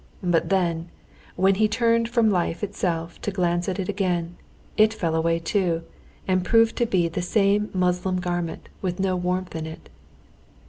[0.23, 0.89] But then,
[1.35, 4.35] when he turned from life itself to glance at it again,
[4.75, 5.83] it fell away too,
[6.27, 9.89] and proved to be the same muslin garment with no warmth in it.